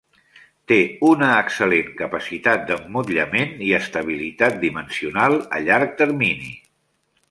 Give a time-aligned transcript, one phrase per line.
[0.69, 0.77] Té
[1.09, 6.57] una excel·lent capacitat d'emmotllament i estabilitat dimensional a llarg termini.